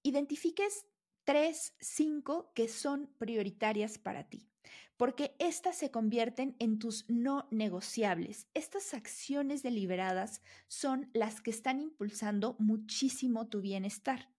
identifiques 0.03 0.85
tres, 1.25 1.75
cinco 1.79 2.51
que 2.53 2.67
son 2.67 3.13
prioritarias 3.17 3.97
para 3.97 4.29
ti, 4.29 4.47
porque 4.95 5.35
estas 5.39 5.75
se 5.75 5.91
convierten 5.91 6.55
en 6.59 6.79
tus 6.79 7.09
no 7.09 7.47
negociables. 7.51 8.47
Estas 8.53 8.93
acciones 8.93 9.63
deliberadas 9.63 10.41
son 10.67 11.09
las 11.13 11.41
que 11.41 11.51
están 11.51 11.81
impulsando 11.81 12.55
muchísimo 12.59 13.47
tu 13.47 13.61
bienestar. 13.61 14.29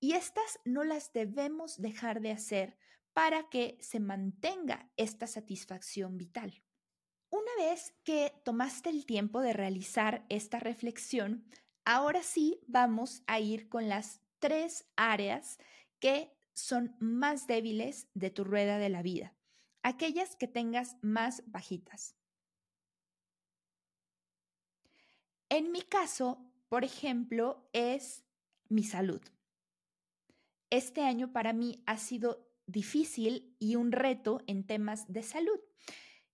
Y 0.00 0.12
estas 0.12 0.60
no 0.64 0.84
las 0.84 1.12
debemos 1.12 1.80
dejar 1.80 2.20
de 2.20 2.30
hacer 2.30 2.78
para 3.12 3.48
que 3.48 3.78
se 3.80 3.98
mantenga 3.98 4.90
esta 4.96 5.26
satisfacción 5.26 6.18
vital. 6.18 6.62
Una 7.30 7.50
vez 7.58 7.94
que 8.04 8.32
tomaste 8.44 8.90
el 8.90 9.04
tiempo 9.04 9.40
de 9.40 9.52
realizar 9.52 10.24
esta 10.28 10.60
reflexión, 10.60 11.44
ahora 11.84 12.22
sí 12.22 12.60
vamos 12.66 13.22
a 13.26 13.40
ir 13.40 13.68
con 13.68 13.88
las 13.88 14.20
tres 14.38 14.86
áreas 14.96 15.58
que 15.98 16.32
son 16.54 16.96
más 17.00 17.46
débiles 17.46 18.08
de 18.14 18.30
tu 18.30 18.44
rueda 18.44 18.78
de 18.78 18.88
la 18.88 19.02
vida, 19.02 19.34
aquellas 19.82 20.36
que 20.36 20.48
tengas 20.48 20.96
más 21.02 21.42
bajitas. 21.46 22.16
En 25.48 25.70
mi 25.70 25.82
caso, 25.82 26.52
por 26.68 26.84
ejemplo, 26.84 27.68
es 27.72 28.24
mi 28.68 28.82
salud. 28.82 29.20
Este 30.70 31.02
año 31.02 31.32
para 31.32 31.52
mí 31.52 31.82
ha 31.86 31.98
sido 31.98 32.50
difícil 32.66 33.54
y 33.60 33.76
un 33.76 33.92
reto 33.92 34.42
en 34.46 34.66
temas 34.66 35.12
de 35.12 35.22
salud. 35.22 35.60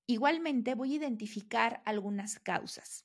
Igualmente 0.07 0.75
voy 0.75 0.95
a 0.95 0.97
identificar 0.97 1.83
algunas 1.85 2.39
causas. 2.39 3.05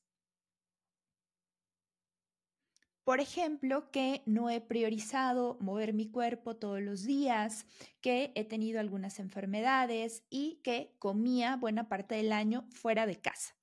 Por 3.08 3.22
ejemplo, 3.22 3.90
que 3.90 4.22
no 4.26 4.50
he 4.50 4.60
priorizado 4.60 5.58
mover 5.62 5.94
mi 5.94 6.12
cuerpo 6.12 6.58
todos 6.58 6.82
los 6.82 7.06
días, 7.06 7.66
que 8.02 8.34
he 8.36 8.44
tenido 8.44 8.82
algunas 8.82 9.20
enfermedades 9.20 10.26
y 10.30 10.60
que 10.62 10.94
comía 11.00 11.56
buena 11.56 11.88
parte 11.88 12.16
del 12.16 12.34
año 12.34 12.68
fuera 12.70 13.06
de 13.06 13.16
casa. 13.16 13.56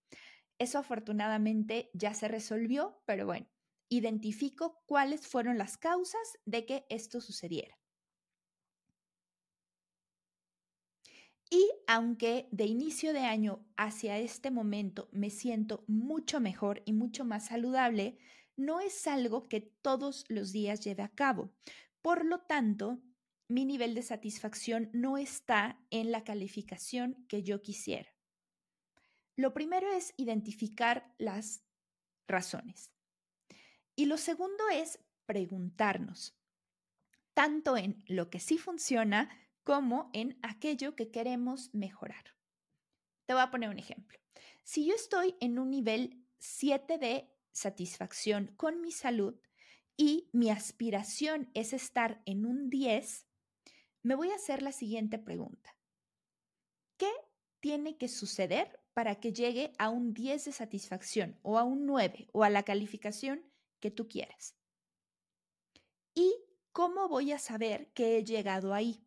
Eso 0.58 0.78
afortunadamente 0.78 1.90
ya 1.92 2.14
se 2.14 2.26
resolvió, 2.26 3.02
pero 3.04 3.26
bueno, 3.26 3.46
identifico 3.90 4.82
cuáles 4.86 5.26
fueron 5.26 5.58
las 5.58 5.76
causas 5.76 6.38
de 6.46 6.64
que 6.64 6.86
esto 6.88 7.20
sucediera. 7.20 7.78
Y 11.50 11.70
aunque 11.86 12.48
de 12.50 12.64
inicio 12.64 13.12
de 13.12 13.20
año 13.20 13.66
hacia 13.76 14.18
este 14.18 14.50
momento 14.50 15.10
me 15.12 15.28
siento 15.28 15.84
mucho 15.86 16.40
mejor 16.40 16.80
y 16.86 16.94
mucho 16.94 17.26
más 17.26 17.48
saludable, 17.48 18.16
no 18.56 18.80
es 18.80 19.06
algo 19.06 19.48
que 19.48 19.60
todos 19.60 20.24
los 20.28 20.52
días 20.52 20.80
lleve 20.80 21.02
a 21.02 21.08
cabo. 21.08 21.52
Por 22.02 22.24
lo 22.24 22.40
tanto, 22.40 23.00
mi 23.48 23.64
nivel 23.64 23.94
de 23.94 24.02
satisfacción 24.02 24.90
no 24.92 25.18
está 25.18 25.78
en 25.90 26.12
la 26.12 26.24
calificación 26.24 27.26
que 27.28 27.42
yo 27.42 27.62
quisiera. 27.62 28.10
Lo 29.36 29.52
primero 29.52 29.90
es 29.90 30.14
identificar 30.16 31.14
las 31.18 31.64
razones. 32.28 32.90
Y 33.96 34.06
lo 34.06 34.16
segundo 34.16 34.68
es 34.72 35.00
preguntarnos, 35.26 36.36
tanto 37.32 37.76
en 37.76 38.02
lo 38.06 38.30
que 38.30 38.40
sí 38.40 38.58
funciona 38.58 39.30
como 39.62 40.10
en 40.12 40.38
aquello 40.42 40.94
que 40.94 41.10
queremos 41.10 41.72
mejorar. 41.74 42.24
Te 43.26 43.34
voy 43.34 43.42
a 43.42 43.50
poner 43.50 43.70
un 43.70 43.78
ejemplo. 43.78 44.18
Si 44.62 44.86
yo 44.86 44.94
estoy 44.94 45.36
en 45.40 45.58
un 45.58 45.70
nivel 45.70 46.24
7 46.38 46.98
de 46.98 47.33
satisfacción 47.54 48.48
con 48.56 48.82
mi 48.82 48.92
salud 48.92 49.40
y 49.96 50.28
mi 50.32 50.50
aspiración 50.50 51.50
es 51.54 51.72
estar 51.72 52.20
en 52.26 52.44
un 52.44 52.68
10, 52.68 53.26
me 54.02 54.14
voy 54.14 54.30
a 54.30 54.34
hacer 54.34 54.60
la 54.60 54.72
siguiente 54.72 55.18
pregunta. 55.18 55.78
¿Qué 56.98 57.10
tiene 57.60 57.96
que 57.96 58.08
suceder 58.08 58.80
para 58.92 59.20
que 59.20 59.32
llegue 59.32 59.72
a 59.78 59.88
un 59.88 60.12
10 60.12 60.44
de 60.44 60.52
satisfacción 60.52 61.38
o 61.42 61.58
a 61.58 61.62
un 61.62 61.86
9 61.86 62.28
o 62.32 62.44
a 62.44 62.50
la 62.50 62.64
calificación 62.64 63.42
que 63.80 63.90
tú 63.90 64.08
quieras? 64.08 64.56
¿Y 66.14 66.34
cómo 66.72 67.08
voy 67.08 67.32
a 67.32 67.38
saber 67.38 67.92
que 67.92 68.18
he 68.18 68.24
llegado 68.24 68.74
ahí? 68.74 69.06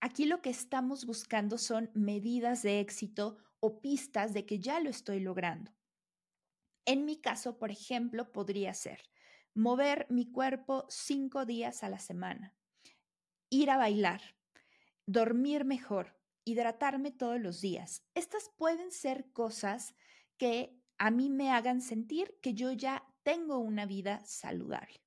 Aquí 0.00 0.26
lo 0.26 0.42
que 0.42 0.50
estamos 0.50 1.06
buscando 1.06 1.56
son 1.56 1.90
medidas 1.94 2.62
de 2.62 2.80
éxito 2.80 3.38
o 3.60 3.80
pistas 3.80 4.34
de 4.34 4.44
que 4.44 4.58
ya 4.58 4.80
lo 4.80 4.90
estoy 4.90 5.20
logrando. 5.20 5.72
En 6.86 7.04
mi 7.04 7.20
caso, 7.20 7.58
por 7.58 7.70
ejemplo, 7.70 8.32
podría 8.32 8.72
ser 8.72 9.02
mover 9.54 10.06
mi 10.10 10.30
cuerpo 10.30 10.86
cinco 10.88 11.46
días 11.46 11.82
a 11.82 11.88
la 11.88 11.98
semana, 11.98 12.54
ir 13.50 13.70
a 13.70 13.78
bailar, 13.78 14.20
dormir 15.06 15.64
mejor, 15.64 16.20
hidratarme 16.44 17.10
todos 17.10 17.40
los 17.40 17.62
días. 17.62 18.04
Estas 18.14 18.50
pueden 18.56 18.92
ser 18.92 19.32
cosas 19.32 19.94
que 20.36 20.78
a 20.98 21.10
mí 21.10 21.30
me 21.30 21.50
hagan 21.50 21.80
sentir 21.80 22.38
que 22.42 22.52
yo 22.54 22.70
ya 22.72 23.02
tengo 23.22 23.58
una 23.58 23.86
vida 23.86 24.20
saludable. 24.26 25.02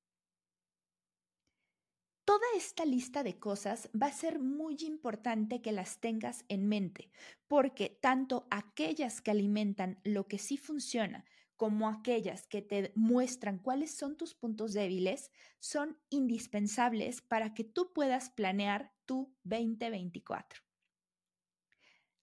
Toda 2.25 2.45
esta 2.55 2.85
lista 2.85 3.23
de 3.23 3.39
cosas 3.39 3.89
va 3.99 4.07
a 4.07 4.11
ser 4.11 4.39
muy 4.39 4.77
importante 4.81 5.61
que 5.61 5.71
las 5.71 5.99
tengas 5.99 6.43
en 6.47 6.67
mente, 6.67 7.11
porque 7.47 7.97
tanto 8.01 8.47
aquellas 8.49 9.21
que 9.21 9.31
alimentan 9.31 9.99
lo 10.03 10.27
que 10.27 10.37
sí 10.37 10.57
funciona 10.57 11.25
como 11.59 11.89
aquellas 11.89 12.47
que 12.47 12.61
te 12.61 12.93
muestran 12.95 13.57
cuáles 13.57 13.93
son 13.93 14.15
tus 14.15 14.33
puntos 14.33 14.71
débiles 14.71 15.29
son 15.59 15.99
indispensables 16.09 17.21
para 17.21 17.53
que 17.53 17.65
tú 17.65 17.91
puedas 17.91 18.29
planear 18.29 18.93
tu 19.05 19.35
2024. 19.43 20.61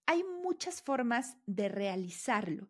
Hay 0.07 0.23
muchas 0.23 0.81
formas 0.81 1.37
de 1.45 1.69
realizarlo. 1.69 2.67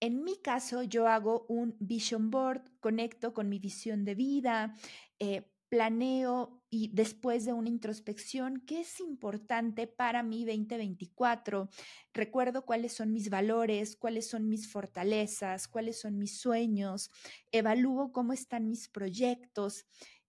En 0.00 0.24
mi 0.24 0.40
caso, 0.40 0.82
yo 0.82 1.06
hago 1.06 1.44
un 1.50 1.76
vision 1.80 2.30
board, 2.30 2.62
conecto 2.80 3.34
con 3.34 3.50
mi 3.50 3.58
visión 3.58 4.06
de 4.06 4.14
vida, 4.14 4.74
eh, 5.18 5.52
planeo 5.68 6.64
y 6.76 6.90
después 6.92 7.46
de 7.46 7.54
una 7.54 7.70
introspección, 7.70 8.60
¿qué 8.66 8.80
es 8.80 9.00
importante 9.00 9.86
para 9.86 10.22
mi 10.22 10.44
2024? 10.44 11.70
Recuerdo 12.12 12.66
cuáles 12.66 12.92
son 12.92 13.14
mis 13.14 13.30
valores, 13.30 13.96
cuáles 13.96 14.28
son 14.28 14.50
mis 14.50 14.70
fortalezas, 14.70 15.68
cuáles 15.68 15.98
son 15.98 16.18
mis 16.18 16.38
sueños, 16.38 17.10
evalúo 17.50 18.12
cómo 18.12 18.34
están 18.34 18.68
mis 18.68 18.90
proyectos 18.90 19.86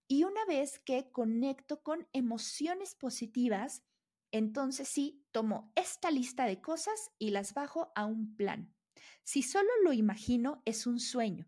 y 0.07 0.23
una 0.23 0.45
vez 0.45 0.79
que 0.79 1.11
conecto 1.11 1.83
con 1.83 2.07
emociones 2.13 2.95
positivas, 2.95 3.83
entonces 4.31 4.87
sí, 4.87 5.25
tomo 5.33 5.73
esta 5.75 6.11
lista 6.11 6.45
de 6.45 6.61
cosas 6.61 7.11
y 7.19 7.31
las 7.31 7.53
bajo 7.55 7.91
a 7.93 8.05
un 8.05 8.37
plan. 8.37 8.73
Si 9.23 9.43
solo 9.43 9.69
lo 9.83 9.91
imagino, 9.91 10.61
es 10.63 10.87
un 10.87 11.01
sueño. 11.01 11.45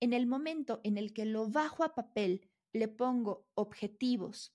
En 0.00 0.14
el 0.14 0.26
momento 0.26 0.80
en 0.84 0.96
el 0.96 1.12
que 1.12 1.26
lo 1.26 1.50
bajo 1.50 1.84
a 1.84 1.94
papel, 1.94 2.47
le 2.72 2.88
pongo 2.88 3.48
objetivos 3.54 4.54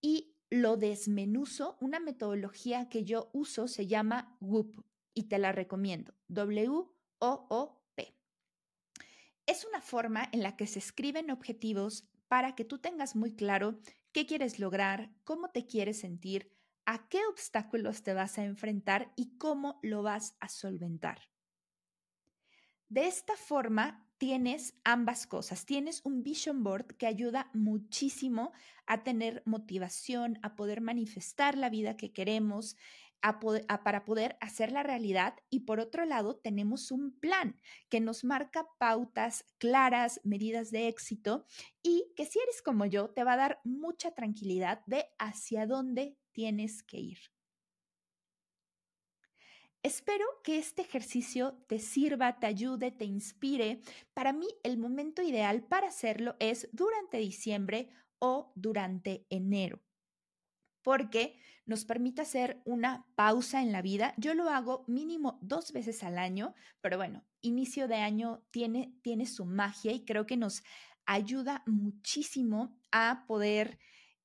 y 0.00 0.36
lo 0.50 0.76
desmenuzo, 0.76 1.76
una 1.80 1.98
metodología 2.00 2.88
que 2.88 3.04
yo 3.04 3.30
uso 3.32 3.68
se 3.68 3.86
llama 3.86 4.36
WOOP 4.40 4.84
y 5.14 5.24
te 5.24 5.38
la 5.38 5.52
recomiendo, 5.52 6.14
W-O-O-P. 6.28 8.16
Es 9.46 9.64
una 9.64 9.80
forma 9.80 10.28
en 10.32 10.42
la 10.42 10.56
que 10.56 10.66
se 10.66 10.78
escriben 10.78 11.30
objetivos 11.30 12.08
para 12.28 12.54
que 12.54 12.64
tú 12.64 12.78
tengas 12.78 13.16
muy 13.16 13.34
claro 13.34 13.80
qué 14.12 14.26
quieres 14.26 14.58
lograr, 14.58 15.10
cómo 15.24 15.50
te 15.50 15.66
quieres 15.66 16.00
sentir, 16.00 16.52
a 16.86 17.08
qué 17.08 17.20
obstáculos 17.26 18.02
te 18.02 18.14
vas 18.14 18.38
a 18.38 18.44
enfrentar 18.44 19.12
y 19.16 19.36
cómo 19.38 19.80
lo 19.82 20.02
vas 20.02 20.36
a 20.40 20.48
solventar. 20.48 21.20
De 22.88 23.06
esta 23.06 23.36
forma, 23.36 24.03
tienes 24.18 24.74
ambas 24.84 25.26
cosas. 25.26 25.66
Tienes 25.66 26.00
un 26.04 26.22
vision 26.22 26.62
board 26.62 26.96
que 26.96 27.06
ayuda 27.06 27.50
muchísimo 27.52 28.52
a 28.86 29.02
tener 29.02 29.42
motivación, 29.46 30.38
a 30.42 30.56
poder 30.56 30.80
manifestar 30.80 31.56
la 31.56 31.70
vida 31.70 31.96
que 31.96 32.12
queremos, 32.12 32.76
para 33.82 34.04
poder 34.04 34.36
hacer 34.40 34.70
la 34.70 34.82
realidad. 34.82 35.34
Y 35.48 35.60
por 35.60 35.80
otro 35.80 36.04
lado, 36.04 36.36
tenemos 36.36 36.90
un 36.90 37.18
plan 37.18 37.58
que 37.88 38.00
nos 38.00 38.22
marca 38.24 38.66
pautas 38.78 39.46
claras, 39.58 40.20
medidas 40.24 40.70
de 40.70 40.88
éxito 40.88 41.46
y 41.82 42.12
que 42.16 42.26
si 42.26 42.38
eres 42.38 42.60
como 42.60 42.84
yo, 42.84 43.10
te 43.10 43.24
va 43.24 43.32
a 43.32 43.38
dar 43.38 43.60
mucha 43.64 44.14
tranquilidad 44.14 44.82
de 44.86 45.06
hacia 45.18 45.66
dónde 45.66 46.18
tienes 46.32 46.82
que 46.82 46.98
ir. 46.98 47.33
Espero 49.84 50.24
que 50.42 50.56
este 50.56 50.80
ejercicio 50.80 51.62
te 51.68 51.78
sirva, 51.78 52.38
te 52.40 52.46
ayude, 52.46 52.90
te 52.90 53.04
inspire. 53.04 53.82
Para 54.14 54.32
mí 54.32 54.46
el 54.62 54.78
momento 54.78 55.20
ideal 55.20 55.62
para 55.62 55.88
hacerlo 55.88 56.36
es 56.38 56.70
durante 56.72 57.18
diciembre 57.18 57.90
o 58.18 58.50
durante 58.54 59.26
enero, 59.28 59.82
porque 60.82 61.38
nos 61.66 61.84
permite 61.84 62.22
hacer 62.22 62.62
una 62.64 63.06
pausa 63.14 63.60
en 63.60 63.72
la 63.72 63.82
vida. 63.82 64.14
Yo 64.16 64.32
lo 64.32 64.48
hago 64.48 64.86
mínimo 64.88 65.38
dos 65.42 65.70
veces 65.72 66.02
al 66.02 66.16
año, 66.16 66.54
pero 66.80 66.96
bueno, 66.96 67.22
inicio 67.42 67.86
de 67.86 67.96
año 67.96 68.42
tiene, 68.50 68.98
tiene 69.02 69.26
su 69.26 69.44
magia 69.44 69.92
y 69.92 70.06
creo 70.06 70.24
que 70.24 70.38
nos 70.38 70.62
ayuda 71.04 71.62
muchísimo 71.66 72.74
a 72.90 73.26
poder... 73.26 73.78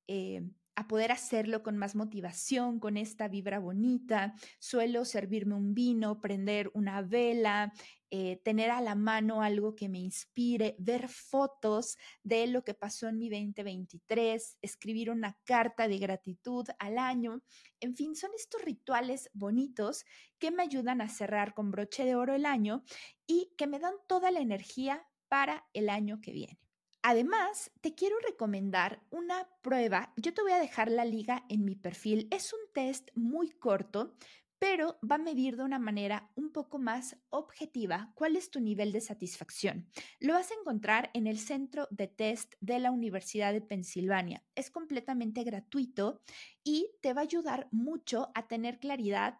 Eh, 0.08 0.40
a 0.80 0.88
poder 0.88 1.12
hacerlo 1.12 1.62
con 1.62 1.76
más 1.76 1.94
motivación, 1.94 2.80
con 2.80 2.96
esta 2.96 3.28
vibra 3.28 3.58
bonita. 3.58 4.34
Suelo 4.58 5.04
servirme 5.04 5.54
un 5.54 5.74
vino, 5.74 6.22
prender 6.22 6.70
una 6.72 7.02
vela, 7.02 7.74
eh, 8.10 8.40
tener 8.42 8.70
a 8.70 8.80
la 8.80 8.94
mano 8.94 9.42
algo 9.42 9.74
que 9.76 9.90
me 9.90 9.98
inspire, 9.98 10.76
ver 10.78 11.06
fotos 11.08 11.98
de 12.22 12.46
lo 12.46 12.64
que 12.64 12.72
pasó 12.72 13.08
en 13.08 13.18
mi 13.18 13.28
2023, 13.28 14.56
escribir 14.62 15.10
una 15.10 15.38
carta 15.44 15.86
de 15.86 15.98
gratitud 15.98 16.66
al 16.78 16.96
año. 16.96 17.42
En 17.78 17.94
fin, 17.94 18.16
son 18.16 18.30
estos 18.34 18.62
rituales 18.62 19.28
bonitos 19.34 20.06
que 20.38 20.50
me 20.50 20.62
ayudan 20.62 21.02
a 21.02 21.10
cerrar 21.10 21.52
con 21.52 21.70
broche 21.70 22.06
de 22.06 22.14
oro 22.14 22.34
el 22.34 22.46
año 22.46 22.84
y 23.26 23.52
que 23.58 23.66
me 23.66 23.78
dan 23.78 23.94
toda 24.08 24.30
la 24.30 24.40
energía 24.40 25.06
para 25.28 25.66
el 25.74 25.90
año 25.90 26.22
que 26.22 26.32
viene. 26.32 26.69
Además, 27.02 27.70
te 27.80 27.94
quiero 27.94 28.16
recomendar 28.26 29.02
una 29.10 29.48
prueba. 29.62 30.12
Yo 30.16 30.34
te 30.34 30.42
voy 30.42 30.52
a 30.52 30.58
dejar 30.60 30.90
la 30.90 31.04
liga 31.04 31.44
en 31.48 31.64
mi 31.64 31.74
perfil. 31.74 32.28
Es 32.30 32.52
un 32.52 32.60
test 32.74 33.08
muy 33.14 33.50
corto, 33.50 34.16
pero 34.58 34.98
va 35.10 35.14
a 35.14 35.18
medir 35.18 35.56
de 35.56 35.64
una 35.64 35.78
manera 35.78 36.30
un 36.34 36.52
poco 36.52 36.78
más 36.78 37.16
objetiva 37.30 38.12
cuál 38.14 38.36
es 38.36 38.50
tu 38.50 38.60
nivel 38.60 38.92
de 38.92 39.00
satisfacción. 39.00 39.88
Lo 40.20 40.34
vas 40.34 40.50
a 40.50 40.54
encontrar 40.60 41.10
en 41.14 41.26
el 41.26 41.38
centro 41.38 41.88
de 41.90 42.08
test 42.08 42.54
de 42.60 42.78
la 42.78 42.90
Universidad 42.90 43.54
de 43.54 43.62
Pensilvania. 43.62 44.44
Es 44.54 44.70
completamente 44.70 45.42
gratuito 45.42 46.20
y 46.62 46.90
te 47.00 47.14
va 47.14 47.22
a 47.22 47.24
ayudar 47.24 47.68
mucho 47.72 48.30
a 48.34 48.46
tener 48.46 48.78
claridad 48.78 49.38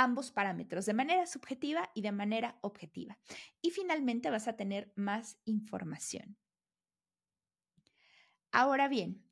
ambos 0.00 0.30
parámetros 0.30 0.86
de 0.86 0.94
manera 0.94 1.26
subjetiva 1.26 1.90
y 1.94 2.00
de 2.00 2.10
manera 2.10 2.58
objetiva. 2.62 3.18
Y 3.60 3.70
finalmente 3.70 4.30
vas 4.30 4.48
a 4.48 4.56
tener 4.56 4.92
más 4.96 5.36
información. 5.44 6.38
Ahora 8.50 8.88
bien, 8.88 9.22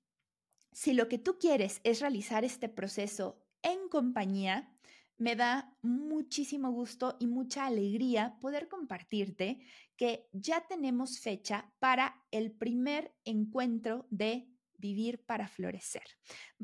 si 0.72 0.92
lo 0.92 1.08
que 1.08 1.18
tú 1.18 1.38
quieres 1.38 1.80
es 1.84 2.00
realizar 2.00 2.44
este 2.44 2.68
proceso 2.68 3.42
en 3.62 3.88
compañía, 3.88 4.70
me 5.16 5.36
da 5.36 5.74
muchísimo 5.80 6.70
gusto 6.70 7.16
y 7.18 7.26
mucha 7.26 7.64
alegría 7.64 8.36
poder 8.38 8.68
compartirte 8.68 9.60
que 9.96 10.28
ya 10.32 10.66
tenemos 10.68 11.18
fecha 11.18 11.72
para 11.78 12.22
el 12.30 12.52
primer 12.52 13.16
encuentro 13.24 14.06
de 14.10 14.46
Vivir 14.78 15.24
para 15.24 15.48
Florecer. 15.48 16.04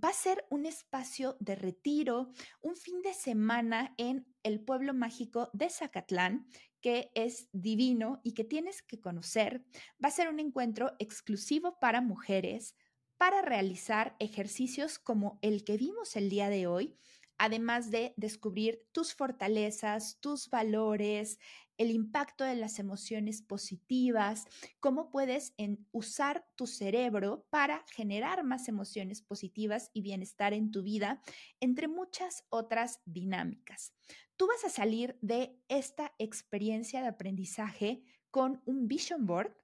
Va 0.03 0.09
a 0.09 0.15
ser 0.15 0.47
un 0.51 0.67
espacio 0.67 1.37
de 1.41 1.55
retiro, 1.55 2.33
un 2.63 2.77
fin 2.77 3.03
de 3.03 3.13
semana 3.13 3.95
en 3.99 4.27
el 4.43 4.61
pueblo 4.61 4.95
mágico 4.95 5.51
de 5.53 5.69
Zacatlán, 5.69 6.47
que 6.81 7.11
es 7.15 7.49
divino 7.53 8.21
y 8.25 8.33
que 8.33 8.45
tienes 8.45 8.83
que 8.83 9.01
conocer. 9.01 9.65
Va 10.03 10.09
a 10.09 10.13
ser 10.13 10.29
un 10.29 10.41
encuentro 10.41 10.93
exclusivo 10.99 11.79
para 11.79 12.01
mujeres 12.01 12.75
para 13.17 13.43
realizar 13.43 14.17
ejercicios 14.19 14.99
como 14.99 15.39
el 15.43 15.65
que 15.65 15.77
vimos 15.77 16.17
el 16.17 16.29
día 16.29 16.49
de 16.49 16.67
hoy, 16.67 16.99
además 17.39 17.91
de 17.91 18.13
descubrir 18.17 18.87
tus 18.93 19.15
fortalezas, 19.15 20.19
tus 20.21 20.51
valores, 20.51 21.39
el 21.79 21.91
impacto 21.91 22.45
de 22.45 22.57
las 22.57 22.79
emociones 22.79 23.43
positivas, 23.43 24.47
cómo 24.81 25.11
puedes 25.11 25.55
usar 25.93 26.47
tu 26.57 26.67
cerebro 26.67 27.47
para 27.51 27.85
generar 27.93 28.45
más 28.45 28.69
emociones 28.69 29.23
positivas 29.23 29.91
y 29.93 30.03
bienestar 30.03 30.53
en 30.53 30.71
tu 30.71 30.83
vida, 30.83 31.21
entre 31.61 31.89
muchas 31.89 32.45
otras 32.51 33.01
dinámicas. 33.05 33.93
Tú 34.37 34.47
vas 34.47 34.65
a 34.65 34.69
salir 34.69 35.17
de 35.21 35.61
esta 35.69 36.13
experiencia 36.19 37.01
de 37.01 37.09
aprendizaje 37.09 38.03
con 38.31 38.63
un 38.67 38.89
vision 38.89 39.27
board 39.27 39.55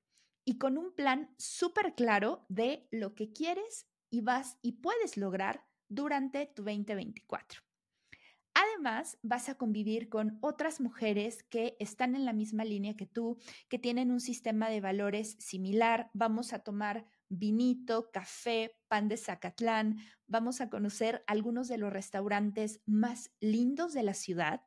y 0.45 0.59
con 0.59 0.79
un 0.79 0.95
plan 0.95 1.35
súper 1.39 1.95
claro 1.95 2.45
de 2.49 2.89
lo 2.91 3.15
que 3.15 3.33
quieres 3.33 3.87
y 4.11 4.21
vas 4.21 4.59
y 4.63 4.73
puedes 4.73 5.17
lograr 5.17 5.65
durante 5.89 6.47
tu 6.47 6.63
2024. 6.63 7.70
Además, 8.63 9.17
vas 9.23 9.49
a 9.49 9.55
convivir 9.55 10.11
con 10.11 10.37
otras 10.43 10.83
mujeres 10.83 11.43
que 11.45 11.77
están 11.79 12.15
en 12.15 12.27
la 12.27 12.35
misma 12.35 12.63
línea 12.63 12.95
que 12.95 13.07
tú, 13.07 13.39
que 13.71 13.79
tienen 13.79 14.11
un 14.11 14.21
sistema 14.21 14.69
de 14.69 14.83
valores 14.83 15.37
similar. 15.39 16.11
Vamos 16.13 16.53
a 16.53 16.59
tomar 16.59 17.07
vinito, 17.31 18.11
café, 18.13 18.77
pan 18.89 19.09
de 19.09 19.17
Zacatlán. 19.17 19.97
Vamos 20.27 20.61
a 20.61 20.69
conocer 20.69 21.25
algunos 21.27 21.69
de 21.69 21.79
los 21.79 21.91
restaurantes 21.91 22.83
más 22.85 23.31
lindos 23.41 23.95
de 23.95 24.03
la 24.03 24.13
ciudad 24.13 24.61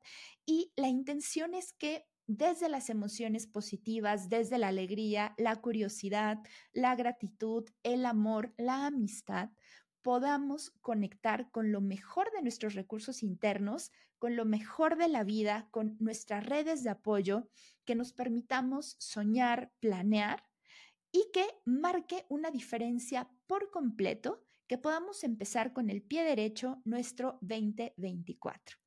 y 0.43 0.73
la 0.75 0.87
intención 0.87 1.53
es 1.53 1.71
que 1.73 2.07
desde 2.25 2.69
las 2.69 2.89
emociones 2.89 3.45
positivas, 3.45 4.27
desde 4.27 4.57
la 4.57 4.69
alegría, 4.69 5.35
la 5.37 5.57
curiosidad, 5.57 6.39
la 6.71 6.95
gratitud, 6.95 7.65
el 7.83 8.07
amor, 8.07 8.55
la 8.57 8.87
amistad, 8.87 9.49
podamos 10.03 10.71
conectar 10.81 11.49
con 11.49 11.71
lo 11.71 11.81
mejor 11.81 12.31
de 12.31 12.41
nuestros 12.41 12.75
recursos 12.75 13.23
internos, 13.23 13.91
con 14.19 14.35
lo 14.35 14.45
mejor 14.45 14.97
de 14.97 15.07
la 15.07 15.23
vida, 15.23 15.67
con 15.71 15.97
nuestras 15.99 16.45
redes 16.45 16.83
de 16.83 16.91
apoyo, 16.91 17.49
que 17.85 17.95
nos 17.95 18.13
permitamos 18.13 18.95
soñar, 18.99 19.71
planear 19.79 20.43
y 21.11 21.25
que 21.33 21.47
marque 21.65 22.25
una 22.29 22.51
diferencia 22.51 23.31
por 23.47 23.71
completo, 23.71 24.43
que 24.67 24.77
podamos 24.77 25.23
empezar 25.23 25.73
con 25.73 25.89
el 25.89 26.01
pie 26.01 26.23
derecho 26.23 26.81
nuestro 26.85 27.39
2024. 27.41 28.77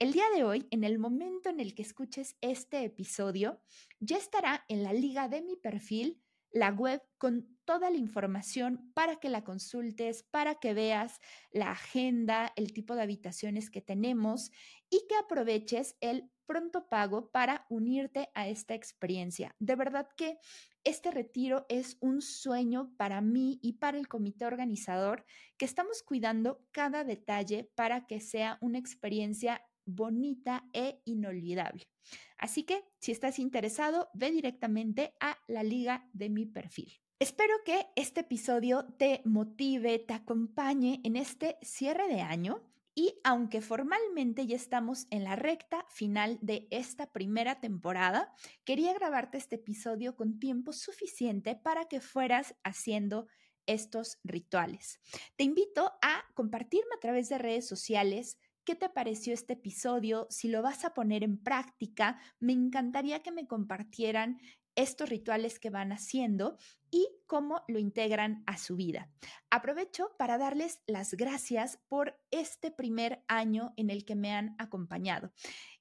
El 0.00 0.12
día 0.12 0.24
de 0.34 0.44
hoy, 0.44 0.66
en 0.70 0.84
el 0.84 0.98
momento 0.98 1.50
en 1.50 1.60
el 1.60 1.74
que 1.74 1.82
escuches 1.82 2.36
este 2.40 2.84
episodio, 2.84 3.60
ya 3.98 4.16
estará 4.16 4.64
en 4.68 4.82
la 4.82 4.92
liga 4.92 5.28
de 5.28 5.42
mi 5.42 5.56
perfil 5.56 6.22
la 6.52 6.70
web 6.70 7.02
con 7.18 7.58
toda 7.64 7.90
la 7.90 7.98
información 7.98 8.90
para 8.94 9.16
que 9.16 9.28
la 9.28 9.44
consultes, 9.44 10.22
para 10.30 10.54
que 10.54 10.74
veas 10.74 11.20
la 11.52 11.72
agenda, 11.72 12.52
el 12.56 12.72
tipo 12.72 12.94
de 12.94 13.02
habitaciones 13.02 13.70
que 13.70 13.82
tenemos 13.82 14.50
y 14.90 15.06
que 15.08 15.16
aproveches 15.16 15.96
el 16.00 16.30
pronto 16.46 16.88
pago 16.88 17.30
para 17.30 17.66
unirte 17.68 18.30
a 18.34 18.48
esta 18.48 18.74
experiencia. 18.74 19.54
De 19.58 19.76
verdad 19.76 20.08
que 20.16 20.38
este 20.82 21.10
retiro 21.10 21.66
es 21.68 21.98
un 22.00 22.22
sueño 22.22 22.94
para 22.96 23.20
mí 23.20 23.58
y 23.62 23.74
para 23.74 23.98
el 23.98 24.08
comité 24.08 24.46
organizador 24.46 25.26
que 25.58 25.66
estamos 25.66 26.02
cuidando 26.02 26.64
cada 26.72 27.04
detalle 27.04 27.70
para 27.74 28.06
que 28.06 28.20
sea 28.20 28.56
una 28.62 28.78
experiencia 28.78 29.62
bonita 29.88 30.64
e 30.72 31.00
inolvidable. 31.06 31.88
Así 32.36 32.62
que 32.62 32.84
si 33.00 33.10
estás 33.12 33.38
interesado, 33.38 34.08
ve 34.14 34.30
directamente 34.30 35.14
a 35.20 35.36
la 35.48 35.62
liga 35.62 36.08
de 36.12 36.28
mi 36.28 36.46
perfil. 36.46 36.92
Espero 37.18 37.54
que 37.64 37.86
este 37.96 38.20
episodio 38.20 38.84
te 38.96 39.22
motive, 39.24 39.98
te 39.98 40.14
acompañe 40.14 41.00
en 41.02 41.16
este 41.16 41.58
cierre 41.62 42.06
de 42.06 42.20
año 42.20 42.62
y 42.94 43.14
aunque 43.24 43.60
formalmente 43.60 44.46
ya 44.46 44.56
estamos 44.56 45.06
en 45.10 45.24
la 45.24 45.34
recta 45.36 45.84
final 45.88 46.38
de 46.42 46.68
esta 46.70 47.10
primera 47.12 47.60
temporada, 47.60 48.32
quería 48.64 48.92
grabarte 48.92 49.38
este 49.38 49.56
episodio 49.56 50.16
con 50.16 50.38
tiempo 50.38 50.72
suficiente 50.72 51.56
para 51.56 51.86
que 51.86 52.00
fueras 52.00 52.54
haciendo 52.62 53.26
estos 53.66 54.18
rituales. 54.24 55.00
Te 55.36 55.44
invito 55.44 55.92
a 56.02 56.24
compartirme 56.34 56.90
a 56.96 57.00
través 57.00 57.28
de 57.28 57.38
redes 57.38 57.68
sociales 57.68 58.38
¿Qué 58.68 58.74
te 58.74 58.90
pareció 58.90 59.32
este 59.32 59.54
episodio? 59.54 60.26
Si 60.28 60.46
lo 60.46 60.60
vas 60.60 60.84
a 60.84 60.92
poner 60.92 61.24
en 61.24 61.42
práctica, 61.42 62.20
me 62.38 62.52
encantaría 62.52 63.22
que 63.22 63.32
me 63.32 63.46
compartieran 63.46 64.42
estos 64.74 65.08
rituales 65.08 65.58
que 65.58 65.70
van 65.70 65.90
haciendo 65.90 66.58
y 66.90 67.08
cómo 67.24 67.62
lo 67.66 67.78
integran 67.78 68.42
a 68.44 68.58
su 68.58 68.76
vida. 68.76 69.10
Aprovecho 69.48 70.10
para 70.18 70.36
darles 70.36 70.82
las 70.86 71.14
gracias 71.14 71.78
por 71.88 72.20
este 72.30 72.70
primer 72.70 73.24
año 73.26 73.72
en 73.78 73.88
el 73.88 74.04
que 74.04 74.16
me 74.16 74.34
han 74.34 74.54
acompañado. 74.58 75.32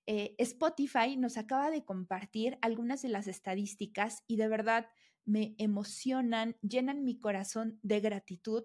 Eh, 0.05 0.35
Spotify 0.37 1.17
nos 1.17 1.35
acaba 1.35 1.69
de 1.71 1.83
compartir 1.83 2.57
algunas 2.61 3.01
de 3.01 3.09
las 3.09 3.27
estadísticas 3.27 4.23
y 4.27 4.37
de 4.37 4.47
verdad 4.47 4.87
me 5.25 5.55
emocionan, 5.57 6.55
llenan 6.61 7.03
mi 7.03 7.19
corazón 7.19 7.81
de 7.83 7.99
gratitud 7.99 8.63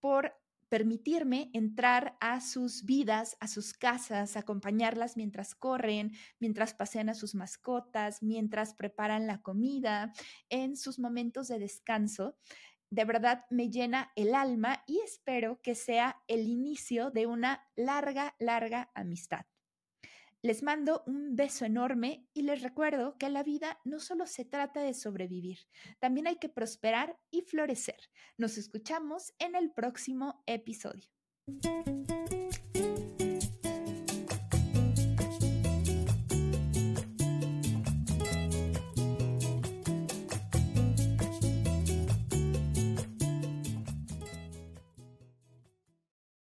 por 0.00 0.34
permitirme 0.72 1.50
entrar 1.52 2.16
a 2.18 2.40
sus 2.40 2.86
vidas, 2.86 3.36
a 3.40 3.46
sus 3.46 3.74
casas, 3.74 4.38
acompañarlas 4.38 5.18
mientras 5.18 5.54
corren, 5.54 6.12
mientras 6.40 6.72
pasean 6.72 7.10
a 7.10 7.14
sus 7.14 7.34
mascotas, 7.34 8.22
mientras 8.22 8.72
preparan 8.72 9.26
la 9.26 9.42
comida, 9.42 10.14
en 10.48 10.78
sus 10.78 10.98
momentos 10.98 11.48
de 11.48 11.58
descanso. 11.58 12.38
De 12.88 13.04
verdad 13.04 13.44
me 13.50 13.68
llena 13.68 14.12
el 14.16 14.34
alma 14.34 14.82
y 14.86 15.00
espero 15.00 15.60
que 15.60 15.74
sea 15.74 16.22
el 16.26 16.48
inicio 16.48 17.10
de 17.10 17.26
una 17.26 17.68
larga, 17.76 18.34
larga 18.38 18.90
amistad. 18.94 19.44
Les 20.44 20.64
mando 20.64 21.04
un 21.06 21.36
beso 21.36 21.64
enorme 21.64 22.26
y 22.34 22.42
les 22.42 22.62
recuerdo 22.62 23.16
que 23.16 23.30
la 23.30 23.44
vida 23.44 23.78
no 23.84 24.00
solo 24.00 24.26
se 24.26 24.44
trata 24.44 24.80
de 24.80 24.92
sobrevivir, 24.92 25.60
también 26.00 26.26
hay 26.26 26.36
que 26.36 26.48
prosperar 26.48 27.16
y 27.30 27.42
florecer. 27.42 28.10
Nos 28.38 28.58
escuchamos 28.58 29.32
en 29.38 29.54
el 29.54 29.70
próximo 29.70 30.42
episodio. 30.46 31.08